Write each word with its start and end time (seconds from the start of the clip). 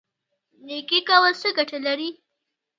نیکي 0.65 0.99
کول 1.09 1.33
څه 1.41 1.49
ګټه 1.57 1.77
لري؟ 1.85 2.09